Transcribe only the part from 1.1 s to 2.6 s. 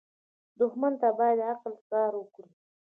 باید عقل کار وکړې